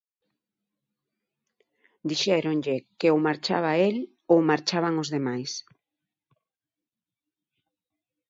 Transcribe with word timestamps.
Dixéronlle 2.09 2.75
que, 2.99 3.07
ou 3.13 3.19
marchaba 3.27 3.71
el, 3.87 3.97
ou 4.31 4.39
marchaban 4.49 4.95
os 5.03 5.11
demais. 5.15 5.51